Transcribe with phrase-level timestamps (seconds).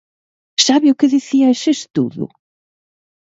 [0.65, 2.25] ¿Sabe o que dicía ese estudo?